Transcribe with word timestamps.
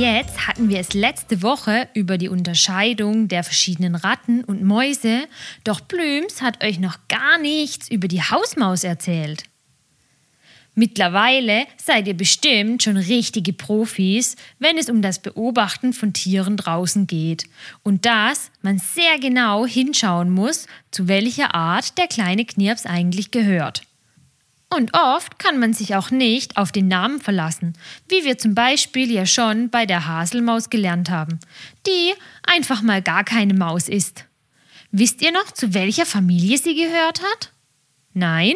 Jetzt 0.00 0.46
hatten 0.48 0.70
wir 0.70 0.78
es 0.78 0.94
letzte 0.94 1.42
Woche 1.42 1.86
über 1.92 2.16
die 2.16 2.30
Unterscheidung 2.30 3.28
der 3.28 3.44
verschiedenen 3.44 3.94
Ratten 3.94 4.42
und 4.44 4.62
Mäuse, 4.62 5.28
doch 5.62 5.80
Blüms 5.80 6.40
hat 6.40 6.64
euch 6.64 6.78
noch 6.78 6.96
gar 7.08 7.36
nichts 7.36 7.90
über 7.90 8.08
die 8.08 8.22
Hausmaus 8.22 8.82
erzählt. 8.82 9.42
Mittlerweile 10.74 11.66
seid 11.76 12.08
ihr 12.08 12.16
bestimmt 12.16 12.82
schon 12.82 12.96
richtige 12.96 13.52
Profis, 13.52 14.36
wenn 14.58 14.78
es 14.78 14.88
um 14.88 15.02
das 15.02 15.18
Beobachten 15.18 15.92
von 15.92 16.14
Tieren 16.14 16.56
draußen 16.56 17.06
geht 17.06 17.44
und 17.82 18.06
dass 18.06 18.50
man 18.62 18.78
sehr 18.78 19.18
genau 19.18 19.66
hinschauen 19.66 20.30
muss, 20.30 20.66
zu 20.92 21.08
welcher 21.08 21.54
Art 21.54 21.98
der 21.98 22.06
kleine 22.06 22.46
Knirps 22.46 22.86
eigentlich 22.86 23.32
gehört. 23.32 23.82
Und 24.72 24.94
oft 24.94 25.40
kann 25.40 25.58
man 25.58 25.72
sich 25.72 25.96
auch 25.96 26.12
nicht 26.12 26.56
auf 26.56 26.70
den 26.70 26.86
Namen 26.86 27.20
verlassen, 27.20 27.76
wie 28.08 28.24
wir 28.24 28.38
zum 28.38 28.54
Beispiel 28.54 29.10
ja 29.10 29.26
schon 29.26 29.68
bei 29.68 29.84
der 29.84 30.06
Haselmaus 30.06 30.70
gelernt 30.70 31.10
haben, 31.10 31.40
die 31.88 32.12
einfach 32.44 32.80
mal 32.80 33.02
gar 33.02 33.24
keine 33.24 33.54
Maus 33.54 33.88
ist. 33.88 34.26
Wisst 34.92 35.22
ihr 35.22 35.32
noch, 35.32 35.50
zu 35.50 35.74
welcher 35.74 36.06
Familie 36.06 36.56
sie 36.56 36.76
gehört 36.76 37.20
hat? 37.20 37.52
Nein? 38.14 38.54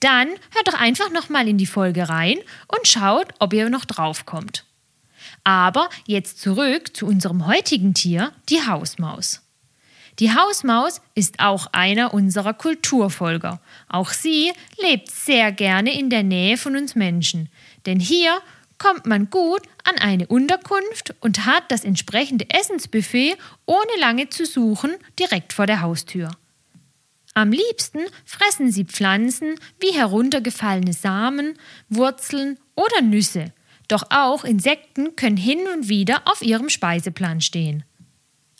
Dann 0.00 0.28
hört 0.28 0.68
doch 0.68 0.80
einfach 0.80 1.10
nochmal 1.10 1.46
in 1.46 1.58
die 1.58 1.66
Folge 1.66 2.08
rein 2.08 2.38
und 2.68 2.86
schaut, 2.86 3.28
ob 3.38 3.52
ihr 3.52 3.68
noch 3.68 3.84
draufkommt. 3.84 4.64
Aber 5.44 5.90
jetzt 6.06 6.40
zurück 6.40 6.96
zu 6.96 7.06
unserem 7.06 7.46
heutigen 7.46 7.92
Tier, 7.92 8.32
die 8.48 8.66
Hausmaus. 8.66 9.42
Die 10.18 10.32
Hausmaus 10.32 11.00
ist 11.14 11.38
auch 11.38 11.68
einer 11.72 12.12
unserer 12.12 12.52
Kulturfolger. 12.54 13.60
Auch 13.88 14.10
sie 14.10 14.52
lebt 14.82 15.10
sehr 15.10 15.52
gerne 15.52 15.96
in 15.96 16.10
der 16.10 16.24
Nähe 16.24 16.56
von 16.56 16.76
uns 16.76 16.96
Menschen. 16.96 17.48
Denn 17.86 18.00
hier 18.00 18.38
kommt 18.78 19.06
man 19.06 19.30
gut 19.30 19.62
an 19.84 19.96
eine 19.98 20.26
Unterkunft 20.26 21.14
und 21.20 21.46
hat 21.46 21.64
das 21.70 21.84
entsprechende 21.84 22.50
Essensbuffet 22.50 23.36
ohne 23.66 24.00
lange 24.00 24.28
zu 24.28 24.44
suchen 24.44 24.92
direkt 25.18 25.52
vor 25.52 25.66
der 25.66 25.82
Haustür. 25.82 26.30
Am 27.34 27.52
liebsten 27.52 28.00
fressen 28.24 28.72
sie 28.72 28.84
Pflanzen 28.84 29.54
wie 29.78 29.92
heruntergefallene 29.92 30.92
Samen, 30.92 31.54
Wurzeln 31.88 32.58
oder 32.74 33.02
Nüsse. 33.02 33.52
Doch 33.86 34.04
auch 34.10 34.44
Insekten 34.44 35.14
können 35.14 35.36
hin 35.36 35.60
und 35.72 35.88
wieder 35.88 36.22
auf 36.24 36.42
ihrem 36.42 36.68
Speiseplan 36.68 37.40
stehen. 37.40 37.84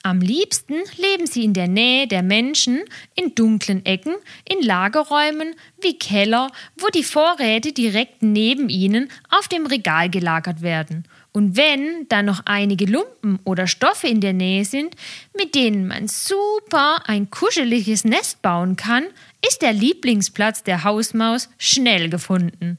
Am 0.08 0.22
liebsten 0.22 0.76
leben 0.96 1.26
sie 1.26 1.44
in 1.44 1.52
der 1.52 1.68
Nähe 1.68 2.06
der 2.06 2.22
Menschen, 2.22 2.80
in 3.14 3.34
dunklen 3.34 3.84
Ecken, 3.84 4.14
in 4.48 4.64
Lagerräumen 4.64 5.54
wie 5.82 5.98
Keller, 5.98 6.50
wo 6.78 6.86
die 6.86 7.04
Vorräte 7.04 7.74
direkt 7.74 8.22
neben 8.22 8.70
ihnen 8.70 9.10
auf 9.28 9.48
dem 9.48 9.66
Regal 9.66 10.08
gelagert 10.08 10.62
werden. 10.62 11.04
Und 11.32 11.58
wenn 11.58 12.08
dann 12.08 12.24
noch 12.24 12.40
einige 12.46 12.86
Lumpen 12.86 13.38
oder 13.44 13.66
Stoffe 13.66 14.08
in 14.08 14.22
der 14.22 14.32
Nähe 14.32 14.64
sind, 14.64 14.94
mit 15.36 15.54
denen 15.54 15.86
man 15.86 16.08
super 16.08 17.02
ein 17.06 17.28
kuscheliges 17.28 18.06
Nest 18.06 18.40
bauen 18.40 18.76
kann, 18.76 19.04
ist 19.46 19.60
der 19.60 19.74
Lieblingsplatz 19.74 20.62
der 20.62 20.84
Hausmaus 20.84 21.50
schnell 21.58 22.08
gefunden. 22.08 22.78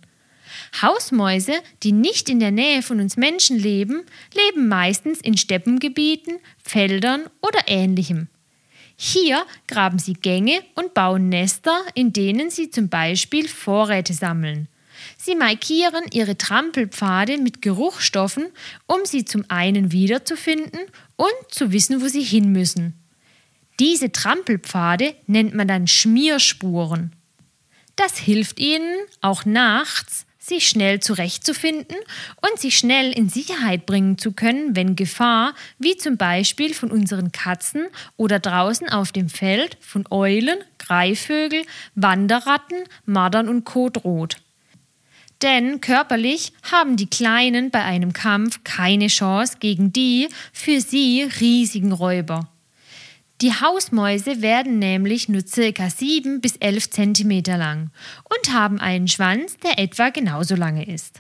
Hausmäuse, 0.82 1.54
die 1.84 1.92
nicht 1.92 2.30
in 2.30 2.40
der 2.40 2.52
Nähe 2.52 2.82
von 2.82 3.00
uns 3.00 3.18
Menschen 3.18 3.58
leben, 3.58 4.04
leben 4.34 4.68
meistens 4.68 5.22
in 5.22 5.38
Steppengebieten, 5.38 6.36
Feldern 6.64 7.26
oder 7.42 7.60
ähnlichem. 7.68 8.28
Hier 8.96 9.46
graben 9.68 9.98
sie 9.98 10.14
Gänge 10.14 10.62
und 10.76 10.94
bauen 10.94 11.30
Nester, 11.30 11.86
in 11.94 12.12
denen 12.12 12.50
sie 12.50 12.70
zum 12.70 12.90
Beispiel 12.90 13.48
Vorräte 13.48 14.14
sammeln. 14.14 14.68
Sie 15.18 15.36
markieren 15.36 16.04
ihre 16.12 16.38
Trampelpfade 16.38 17.38
mit 17.38 17.62
Geruchsstoffen, 17.62 18.48
um 18.88 19.06
sie 19.06 19.24
zum 19.24 19.46
einen 19.48 19.94
wiederzufinden 19.94 20.82
und 21.16 21.34
zu 21.50 21.72
wissen, 21.72 22.02
wo 22.02 22.08
sie 22.08 22.24
hin 22.24 22.52
müssen. 22.52 22.94
Diese 23.80 24.12
Trampelpfade 24.12 25.16
nennt 25.28 25.56
man 25.56 25.70
dann 25.70 25.88
Schmierspuren. 25.88 27.16
Das 27.96 28.18
hilft 28.18 28.60
ihnen, 28.60 28.94
auch 29.22 29.46
nachts 29.46 30.26
sich 30.50 30.68
schnell 30.68 31.00
zurechtzufinden 31.00 31.98
und 32.42 32.60
sich 32.60 32.78
schnell 32.78 33.12
in 33.12 33.30
Sicherheit 33.30 33.86
bringen 33.86 34.18
zu 34.18 34.34
können, 34.34 34.76
wenn 34.76 34.96
Gefahr, 34.96 35.54
wie 35.78 35.96
zum 35.96 36.18
Beispiel 36.18 36.74
von 36.74 36.92
unseren 36.92 37.32
Katzen 37.32 37.88
oder 38.18 38.40
draußen 38.40 38.90
auf 38.90 39.12
dem 39.12 39.30
Feld 39.30 39.78
von 39.80 40.06
Eulen, 40.12 40.58
Greifvögel, 40.78 41.64
Wanderratten, 41.96 42.78
Mardern 43.06 43.48
und 43.48 43.64
Co. 43.64 43.90
droht. 43.90 44.38
Denn 45.42 45.80
körperlich 45.80 46.52
haben 46.70 46.98
die 46.98 47.10
Kleinen 47.10 47.72
bei 47.72 47.84
einem 47.84 48.12
Kampf 48.12 48.64
keine 48.66 49.08
Chance 49.08 49.58
gegen 49.60 49.94
die 49.94 50.28
für 50.52 50.82
sie 50.82 51.30
riesigen 51.40 51.94
Räuber. 51.94 52.50
Die 53.42 53.54
Hausmäuse 53.54 54.42
werden 54.42 54.80
nämlich 54.80 55.30
nur 55.30 55.48
circa 55.48 55.90
7 55.90 56.42
bis 56.42 56.58
11 56.58 56.90
cm 56.90 57.44
lang 57.46 57.90
und 58.26 58.54
haben 58.54 58.82
einen 58.82 59.08
Schwanz, 59.08 59.56
der 59.58 59.80
etwa 59.80 60.10
genauso 60.10 60.56
lange 60.56 60.86
ist. 60.86 61.20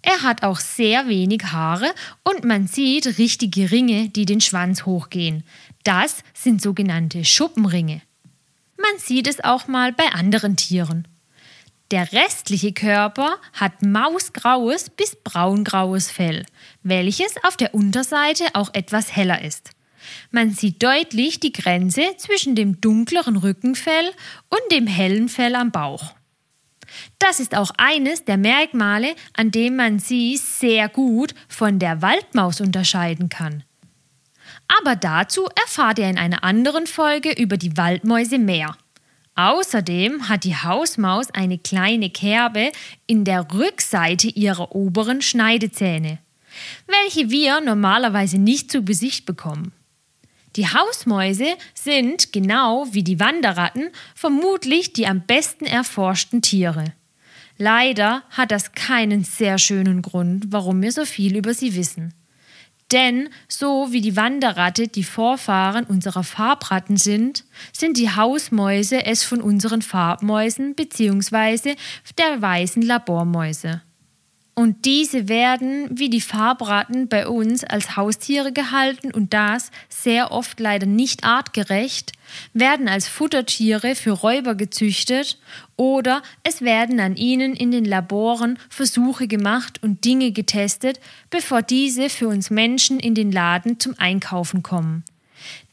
Er 0.00 0.22
hat 0.22 0.42
auch 0.42 0.58
sehr 0.58 1.06
wenig 1.08 1.44
Haare 1.52 1.90
und 2.24 2.44
man 2.44 2.66
sieht 2.66 3.18
richtige 3.18 3.70
Ringe, 3.70 4.08
die 4.08 4.24
den 4.24 4.40
Schwanz 4.40 4.86
hochgehen. 4.86 5.44
Das 5.84 6.22
sind 6.32 6.62
sogenannte 6.62 7.26
Schuppenringe. 7.26 8.00
Man 8.78 8.98
sieht 8.98 9.26
es 9.26 9.44
auch 9.44 9.68
mal 9.68 9.92
bei 9.92 10.08
anderen 10.12 10.56
Tieren. 10.56 11.06
Der 11.90 12.10
restliche 12.12 12.72
Körper 12.72 13.36
hat 13.52 13.82
mausgraues 13.82 14.88
bis 14.88 15.16
braungraues 15.16 16.10
Fell, 16.10 16.46
welches 16.82 17.34
auf 17.42 17.56
der 17.56 17.74
Unterseite 17.74 18.44
auch 18.54 18.72
etwas 18.72 19.14
heller 19.14 19.42
ist. 19.42 19.70
Man 20.30 20.50
sieht 20.50 20.82
deutlich 20.82 21.40
die 21.40 21.52
Grenze 21.52 22.02
zwischen 22.16 22.54
dem 22.54 22.80
dunkleren 22.80 23.36
Rückenfell 23.36 24.10
und 24.48 24.60
dem 24.72 24.86
hellen 24.86 25.28
Fell 25.28 25.54
am 25.54 25.70
Bauch. 25.70 26.14
Das 27.18 27.40
ist 27.40 27.54
auch 27.54 27.70
eines 27.76 28.24
der 28.24 28.36
Merkmale, 28.36 29.14
an 29.34 29.50
dem 29.50 29.76
man 29.76 29.98
sie 29.98 30.36
sehr 30.36 30.88
gut 30.88 31.34
von 31.48 31.78
der 31.78 32.02
Waldmaus 32.02 32.60
unterscheiden 32.60 33.28
kann. 33.28 33.64
Aber 34.80 34.96
dazu 34.96 35.46
erfahrt 35.62 35.98
ihr 35.98 36.08
in 36.08 36.18
einer 36.18 36.44
anderen 36.44 36.86
Folge 36.86 37.32
über 37.32 37.56
die 37.56 37.76
Waldmäuse 37.76 38.38
mehr. 38.38 38.76
Außerdem 39.34 40.28
hat 40.28 40.44
die 40.44 40.56
Hausmaus 40.56 41.30
eine 41.30 41.58
kleine 41.58 42.10
Kerbe 42.10 42.72
in 43.06 43.24
der 43.24 43.46
Rückseite 43.52 44.28
ihrer 44.28 44.74
oberen 44.74 45.22
Schneidezähne, 45.22 46.18
welche 46.86 47.30
wir 47.30 47.60
normalerweise 47.60 48.38
nicht 48.38 48.70
zu 48.70 48.82
Besicht 48.82 49.26
bekommen. 49.26 49.72
Die 50.58 50.66
Hausmäuse 50.66 51.56
sind, 51.72 52.32
genau 52.32 52.88
wie 52.90 53.04
die 53.04 53.20
Wanderratten, 53.20 53.90
vermutlich 54.16 54.92
die 54.92 55.06
am 55.06 55.20
besten 55.20 55.66
erforschten 55.66 56.42
Tiere. 56.42 56.94
Leider 57.58 58.24
hat 58.30 58.50
das 58.50 58.72
keinen 58.72 59.22
sehr 59.22 59.58
schönen 59.58 60.02
Grund, 60.02 60.46
warum 60.48 60.82
wir 60.82 60.90
so 60.90 61.04
viel 61.04 61.36
über 61.36 61.54
sie 61.54 61.76
wissen. 61.76 62.12
Denn 62.90 63.28
so 63.46 63.92
wie 63.92 64.00
die 64.00 64.16
Wanderratte 64.16 64.88
die 64.88 65.04
Vorfahren 65.04 65.84
unserer 65.84 66.24
Farbratten 66.24 66.96
sind, 66.96 67.44
sind 67.72 67.96
die 67.96 68.10
Hausmäuse 68.10 69.06
es 69.06 69.22
von 69.22 69.40
unseren 69.40 69.80
Farbmäusen 69.80 70.74
bzw. 70.74 71.76
der 72.18 72.42
weißen 72.42 72.82
Labormäuse. 72.82 73.82
Und 74.58 74.86
diese 74.86 75.28
werden, 75.28 75.88
wie 75.88 76.10
die 76.10 76.20
Farbratten, 76.20 77.06
bei 77.06 77.28
uns 77.28 77.62
als 77.62 77.96
Haustiere 77.96 78.50
gehalten 78.50 79.12
und 79.12 79.32
das 79.32 79.70
sehr 79.88 80.32
oft 80.32 80.58
leider 80.58 80.84
nicht 80.84 81.22
artgerecht, 81.22 82.10
werden 82.54 82.88
als 82.88 83.06
Futtertiere 83.06 83.94
für 83.94 84.10
Räuber 84.10 84.56
gezüchtet 84.56 85.38
oder 85.76 86.24
es 86.42 86.60
werden 86.60 86.98
an 86.98 87.14
ihnen 87.14 87.54
in 87.54 87.70
den 87.70 87.84
Laboren 87.84 88.58
Versuche 88.68 89.28
gemacht 89.28 89.80
und 89.80 90.04
Dinge 90.04 90.32
getestet, 90.32 90.98
bevor 91.30 91.62
diese 91.62 92.10
für 92.10 92.26
uns 92.26 92.50
Menschen 92.50 92.98
in 92.98 93.14
den 93.14 93.30
Laden 93.30 93.78
zum 93.78 93.94
Einkaufen 93.96 94.64
kommen. 94.64 95.04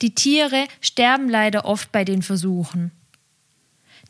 Die 0.04 0.14
Tiere 0.14 0.68
sterben 0.80 1.28
leider 1.28 1.66
oft 1.66 1.92
bei 1.92 2.06
den 2.06 2.22
Versuchen. 2.22 2.92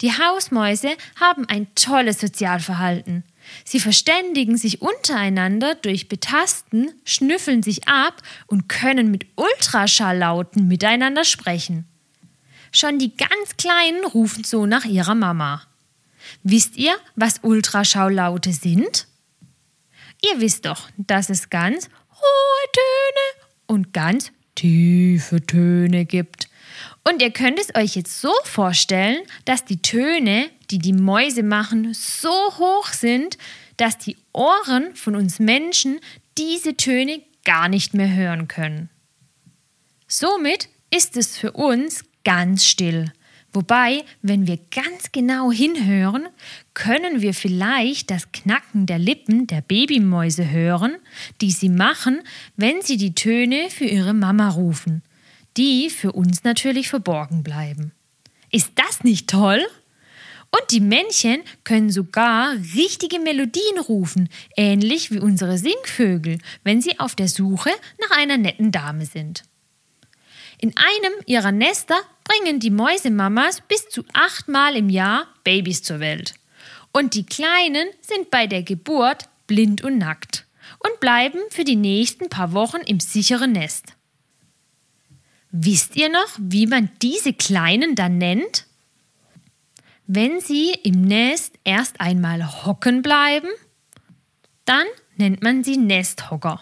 Die 0.01 0.11
Hausmäuse 0.11 0.89
haben 1.17 1.47
ein 1.47 1.73
tolles 1.75 2.19
Sozialverhalten. 2.19 3.23
Sie 3.63 3.79
verständigen 3.79 4.57
sich 4.57 4.81
untereinander 4.81 5.75
durch 5.75 6.07
Betasten, 6.07 6.91
schnüffeln 7.03 7.63
sich 7.63 7.87
ab 7.87 8.21
und 8.47 8.69
können 8.69 9.11
mit 9.11 9.25
Ultraschalllauten 9.35 10.67
miteinander 10.67 11.23
sprechen. 11.23 11.85
Schon 12.71 12.99
die 12.99 13.15
ganz 13.15 13.57
Kleinen 13.57 14.05
rufen 14.05 14.43
so 14.43 14.65
nach 14.65 14.85
ihrer 14.85 15.15
Mama. 15.15 15.61
Wisst 16.43 16.77
ihr, 16.77 16.95
was 17.15 17.39
Ultraschaulaute 17.41 18.51
sind? 18.51 19.07
Ihr 20.23 20.41
wisst 20.41 20.65
doch, 20.65 20.89
dass 20.97 21.29
es 21.29 21.49
ganz 21.49 21.89
hohe 22.11 22.71
Töne 22.73 23.45
und 23.67 23.93
ganz 23.93 24.31
tiefe 24.55 25.45
Töne 25.45 26.05
gibt. 26.05 26.49
Und 27.07 27.21
ihr 27.21 27.29
könnt 27.29 27.59
es 27.59 27.73
euch 27.75 27.95
jetzt 27.95 28.19
so 28.19 28.33
vorstellen, 28.45 29.19
dass 29.45 29.63
die 29.63 29.81
Töne, 29.81 30.49
die 30.71 30.79
die 30.79 30.93
Mäuse 30.93 31.43
machen, 31.43 31.93
so 31.93 32.31
hoch 32.57 32.87
sind, 32.87 33.37
dass 33.77 33.99
die 33.99 34.17
Ohren 34.33 34.95
von 34.95 35.15
uns 35.15 35.39
Menschen 35.39 35.99
diese 36.37 36.75
Töne 36.75 37.21
gar 37.43 37.69
nicht 37.69 37.93
mehr 37.93 38.13
hören 38.13 38.47
können. 38.47 38.89
Somit 40.07 40.67
ist 40.91 41.15
es 41.15 41.37
für 41.37 41.51
uns 41.51 42.03
ganz 42.23 42.65
still. 42.65 43.11
Wobei, 43.53 44.03
wenn 44.21 44.47
wir 44.47 44.59
ganz 44.71 45.11
genau 45.11 45.51
hinhören, 45.51 46.27
können 46.73 47.21
wir 47.21 47.33
vielleicht 47.33 48.09
das 48.09 48.31
Knacken 48.31 48.85
der 48.85 48.99
Lippen 48.99 49.47
der 49.47 49.61
Babymäuse 49.61 50.49
hören, 50.49 50.97
die 51.39 51.51
sie 51.51 51.69
machen, 51.69 52.21
wenn 52.57 52.81
sie 52.81 52.97
die 52.97 53.15
Töne 53.15 53.69
für 53.69 53.85
ihre 53.85 54.13
Mama 54.13 54.49
rufen, 54.49 55.03
die 55.57 55.89
für 55.89 56.11
uns 56.11 56.43
natürlich 56.43 56.89
verborgen 56.89 57.43
bleiben. 57.43 57.91
Ist 58.51 58.71
das 58.75 59.03
nicht 59.03 59.29
toll? 59.29 59.65
Und 60.51 60.71
die 60.71 60.79
Männchen 60.79 61.41
können 61.63 61.89
sogar 61.89 62.53
richtige 62.75 63.19
Melodien 63.19 63.77
rufen, 63.87 64.29
ähnlich 64.55 65.11
wie 65.11 65.19
unsere 65.19 65.57
Singvögel, 65.57 66.37
wenn 66.63 66.81
sie 66.81 66.99
auf 66.99 67.15
der 67.15 67.27
Suche 67.27 67.71
nach 67.99 68.17
einer 68.17 68.37
netten 68.37 68.71
Dame 68.71 69.05
sind. 69.05 69.43
In 70.57 70.73
einem 70.77 71.13
ihrer 71.25 71.51
Nester 71.51 71.97
bringen 72.23 72.61
die 72.61 72.69
Mäusemamas 72.69 73.61
bis 73.67 73.89
zu 73.89 74.05
achtmal 74.13 74.77
im 74.77 74.89
Jahr 74.89 75.27
Babys 75.43 75.83
zur 75.83 75.99
Welt. 75.99 76.35
Und 76.93 77.13
die 77.13 77.25
Kleinen 77.25 77.87
sind 77.99 78.31
bei 78.31 78.47
der 78.47 78.63
Geburt 78.63 79.27
blind 79.47 79.83
und 79.83 79.97
nackt 79.97 80.45
und 80.79 80.99
bleiben 81.01 81.39
für 81.49 81.65
die 81.65 81.75
nächsten 81.75 82.29
paar 82.29 82.53
Wochen 82.53 82.81
im 82.85 83.01
sicheren 83.01 83.51
Nest. 83.51 83.94
Wisst 85.57 85.95
ihr 85.95 86.09
noch, 86.09 86.27
wie 86.37 86.67
man 86.67 86.89
diese 87.01 87.31
Kleinen 87.31 87.95
dann 87.95 88.17
nennt? 88.17 88.65
Wenn 90.05 90.41
sie 90.41 90.71
im 90.83 91.03
Nest 91.03 91.53
erst 91.63 92.01
einmal 92.01 92.65
hocken 92.65 93.01
bleiben, 93.01 93.47
dann 94.65 94.85
nennt 95.15 95.43
man 95.43 95.63
sie 95.63 95.77
Nesthocker. 95.77 96.61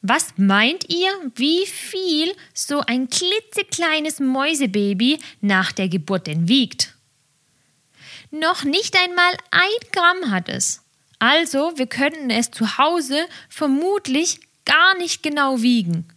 Was 0.00 0.34
meint 0.36 0.90
ihr, 0.92 1.10
wie 1.36 1.64
viel 1.64 2.34
so 2.52 2.80
ein 2.80 3.08
klitzekleines 3.08 4.18
Mäusebaby 4.18 5.20
nach 5.40 5.70
der 5.70 5.88
Geburt 5.88 6.26
denn 6.26 6.48
wiegt? 6.48 6.96
Noch 8.32 8.64
nicht 8.64 8.96
einmal 8.98 9.32
ein 9.52 9.90
Gramm 9.92 10.32
hat 10.32 10.48
es. 10.48 10.82
Also, 11.20 11.74
wir 11.76 11.86
könnten 11.86 12.30
es 12.30 12.50
zu 12.50 12.78
Hause 12.78 13.28
vermutlich 13.48 14.40
gar 14.64 14.98
nicht 14.98 15.22
genau 15.22 15.62
wiegen. 15.62 16.08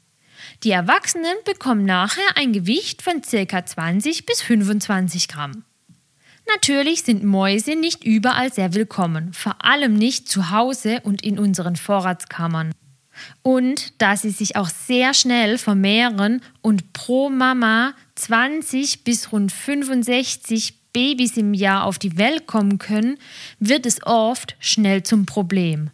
Die 0.63 0.71
Erwachsenen 0.71 1.35
bekommen 1.45 1.85
nachher 1.85 2.23
ein 2.35 2.53
Gewicht 2.53 3.01
von 3.01 3.21
ca. 3.21 3.65
20 3.65 4.25
bis 4.25 4.41
25 4.41 5.27
Gramm. 5.27 5.63
Natürlich 6.47 7.03
sind 7.03 7.23
Mäuse 7.23 7.75
nicht 7.75 8.03
überall 8.03 8.53
sehr 8.53 8.73
willkommen, 8.73 9.33
vor 9.33 9.65
allem 9.65 9.95
nicht 9.95 10.29
zu 10.29 10.51
Hause 10.51 11.01
und 11.03 11.23
in 11.23 11.39
unseren 11.39 11.75
Vorratskammern. 11.75 12.71
Und 13.41 14.01
da 14.01 14.15
sie 14.15 14.29
sich 14.29 14.55
auch 14.55 14.69
sehr 14.69 15.13
schnell 15.13 15.57
vermehren 15.57 16.41
und 16.61 16.93
pro 16.93 17.29
Mama 17.29 17.93
20 18.15 19.03
bis 19.03 19.31
rund 19.31 19.51
65 19.51 20.91
Babys 20.93 21.37
im 21.37 21.53
Jahr 21.53 21.83
auf 21.83 21.97
die 21.97 22.17
Welt 22.17 22.45
kommen 22.47 22.77
können, 22.77 23.17
wird 23.59 23.85
es 23.85 24.05
oft 24.05 24.55
schnell 24.59 25.03
zum 25.03 25.25
Problem. 25.25 25.89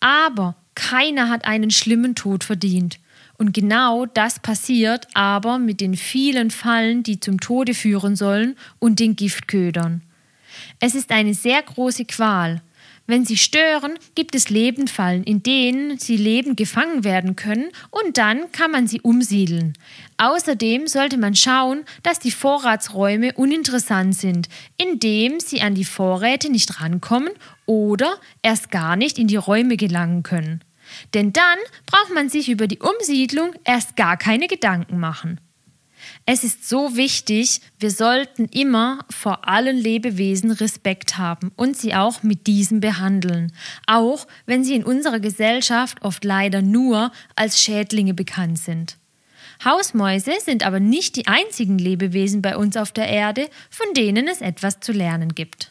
Aber 0.00 0.56
keiner 0.74 1.28
hat 1.28 1.44
einen 1.44 1.70
schlimmen 1.70 2.14
Tod 2.14 2.44
verdient. 2.44 2.98
Und 3.40 3.54
genau 3.54 4.04
das 4.04 4.38
passiert 4.38 5.08
aber 5.14 5.58
mit 5.58 5.80
den 5.80 5.96
vielen 5.96 6.50
Fallen, 6.50 7.02
die 7.02 7.18
zum 7.18 7.40
Tode 7.40 7.72
führen 7.72 8.14
sollen 8.14 8.54
und 8.78 9.00
den 9.00 9.16
Giftködern. 9.16 10.02
Es 10.78 10.94
ist 10.94 11.10
eine 11.10 11.34
sehr 11.34 11.62
große 11.62 12.04
Qual 12.04 12.60
wenn 13.10 13.24
sie 13.24 13.36
stören, 13.36 13.98
gibt 14.14 14.36
es 14.36 14.50
Lebendfallen, 14.50 15.24
in 15.24 15.42
denen 15.42 15.98
sie 15.98 16.16
lebend 16.16 16.56
gefangen 16.56 17.02
werden 17.02 17.34
können 17.34 17.70
und 17.90 18.18
dann 18.18 18.52
kann 18.52 18.70
man 18.70 18.86
sie 18.86 19.00
umsiedeln. 19.00 19.72
Außerdem 20.16 20.86
sollte 20.86 21.18
man 21.18 21.34
schauen, 21.34 21.82
dass 22.04 22.20
die 22.20 22.30
Vorratsräume 22.30 23.32
uninteressant 23.32 24.14
sind, 24.14 24.48
indem 24.76 25.40
sie 25.40 25.60
an 25.60 25.74
die 25.74 25.84
Vorräte 25.84 26.52
nicht 26.52 26.80
rankommen 26.80 27.32
oder 27.66 28.14
erst 28.42 28.70
gar 28.70 28.94
nicht 28.94 29.18
in 29.18 29.26
die 29.26 29.34
Räume 29.34 29.76
gelangen 29.76 30.22
können. 30.22 30.60
Denn 31.14 31.32
dann 31.32 31.58
braucht 31.86 32.14
man 32.14 32.28
sich 32.28 32.48
über 32.48 32.66
die 32.66 32.78
Umsiedlung 32.78 33.52
erst 33.64 33.96
gar 33.96 34.16
keine 34.16 34.46
Gedanken 34.46 34.98
machen. 34.98 35.40
Es 36.26 36.44
ist 36.44 36.68
so 36.68 36.96
wichtig, 36.96 37.60
wir 37.78 37.90
sollten 37.90 38.46
immer 38.46 39.04
vor 39.10 39.48
allen 39.48 39.76
Lebewesen 39.76 40.50
Respekt 40.50 41.18
haben 41.18 41.52
und 41.56 41.76
sie 41.76 41.94
auch 41.94 42.22
mit 42.22 42.46
diesem 42.46 42.80
behandeln, 42.80 43.52
auch 43.86 44.26
wenn 44.46 44.64
sie 44.64 44.74
in 44.74 44.84
unserer 44.84 45.20
Gesellschaft 45.20 46.02
oft 46.02 46.24
leider 46.24 46.62
nur 46.62 47.12
als 47.36 47.62
Schädlinge 47.62 48.14
bekannt 48.14 48.58
sind. 48.58 48.96
Hausmäuse 49.64 50.32
sind 50.42 50.64
aber 50.64 50.80
nicht 50.80 51.16
die 51.16 51.26
einzigen 51.26 51.78
Lebewesen 51.78 52.40
bei 52.40 52.56
uns 52.56 52.76
auf 52.76 52.92
der 52.92 53.08
Erde, 53.08 53.48
von 53.68 53.92
denen 53.94 54.26
es 54.26 54.40
etwas 54.40 54.80
zu 54.80 54.92
lernen 54.92 55.34
gibt. 55.34 55.70